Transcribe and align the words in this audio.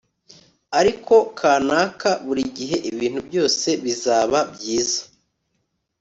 ariko, 0.79 1.15
kanaka, 1.39 2.09
burigihe 2.25 2.75
ibintu 2.91 3.19
byose 3.27 3.67
bizaba 3.83 4.39
byiza 4.53 5.01